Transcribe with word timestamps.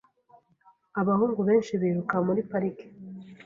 Abahungu 1.01 1.39
benshi 1.47 1.71
biruka 1.81 2.15
muri 2.25 2.41
parike. 2.49 2.85